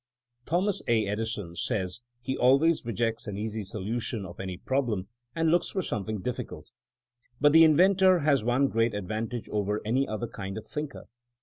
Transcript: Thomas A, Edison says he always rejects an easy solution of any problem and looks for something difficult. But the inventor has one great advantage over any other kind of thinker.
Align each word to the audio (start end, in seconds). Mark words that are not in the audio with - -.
Thomas 0.47 0.81
A, 0.87 1.05
Edison 1.05 1.55
says 1.55 2.01
he 2.23 2.35
always 2.35 2.83
rejects 2.83 3.27
an 3.27 3.37
easy 3.37 3.63
solution 3.63 4.25
of 4.25 4.39
any 4.39 4.57
problem 4.57 5.09
and 5.35 5.51
looks 5.51 5.69
for 5.69 5.83
something 5.83 6.21
difficult. 6.23 6.71
But 7.39 7.51
the 7.51 7.63
inventor 7.63 8.21
has 8.21 8.43
one 8.43 8.67
great 8.69 8.95
advantage 8.95 9.47
over 9.49 9.79
any 9.85 10.07
other 10.07 10.27
kind 10.27 10.57
of 10.57 10.65
thinker. 10.65 11.05